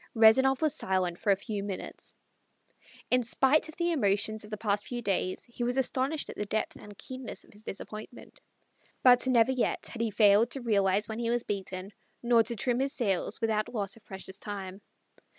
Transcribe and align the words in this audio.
Rezanov 0.15 0.63
was 0.63 0.73
silent 0.73 1.19
for 1.19 1.31
a 1.31 1.35
few 1.35 1.61
minutes. 1.61 2.15
In 3.11 3.21
spite 3.21 3.69
of 3.69 3.75
the 3.75 3.91
emotions 3.91 4.43
of 4.43 4.49
the 4.49 4.57
past 4.57 4.87
few 4.87 4.99
days 5.03 5.45
he 5.47 5.63
was 5.63 5.77
astonished 5.77 6.27
at 6.27 6.35
the 6.35 6.45
depth 6.45 6.75
and 6.75 6.97
keenness 6.97 7.43
of 7.43 7.53
his 7.53 7.63
disappointment. 7.63 8.39
But 9.03 9.27
never 9.27 9.51
yet 9.51 9.85
had 9.85 10.01
he 10.01 10.09
failed 10.09 10.49
to 10.49 10.61
realize 10.61 11.07
when 11.07 11.19
he 11.19 11.29
was 11.29 11.43
beaten, 11.43 11.93
nor 12.23 12.41
to 12.41 12.55
trim 12.55 12.79
his 12.79 12.93
sails 12.93 13.39
without 13.41 13.71
loss 13.71 13.95
of 13.95 14.03
precious 14.03 14.39
time. 14.39 14.81